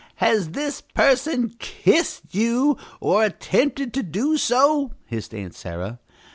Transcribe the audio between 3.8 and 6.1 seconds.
to do so?" hissed Aunt Sarah.